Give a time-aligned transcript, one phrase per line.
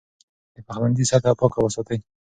[0.55, 1.97] د پخلنځي سطحه پاکه وساتئ.